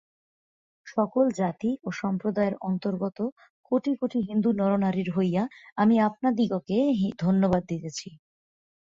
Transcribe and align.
সকল 0.87 1.25
জাতি 1.39 1.71
ও 1.83 1.99
সম্প্রদায়ের 2.01 2.55
অন্তর্গত 2.61 3.17
কোটি 3.69 3.91
কোটি 3.99 4.19
হিন্দু 4.29 4.49
নরনারীর 4.59 5.09
হইয়া 5.17 5.43
আমি 5.77 5.95
আপনাদিগকে 6.07 6.77
ধন্যবাদ 7.23 7.63
দিতেছি। 7.71 8.09